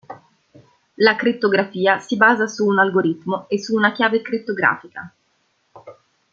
[0.97, 5.13] La crittografia si basa su un algoritmo e su una chiave crittografica.